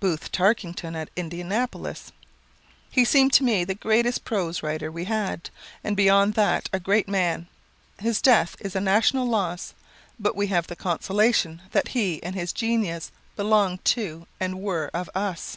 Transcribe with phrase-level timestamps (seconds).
[0.00, 2.12] Booth Tarkington, at Indianapolis:
[2.90, 5.48] "He seemed to me the greatest prose writer we had,
[5.82, 7.46] and beyond that a great man.
[7.98, 9.72] His death is a National loss,
[10.20, 15.08] but we have the consolation that he and his genius belonged to and were of
[15.14, 15.56] us."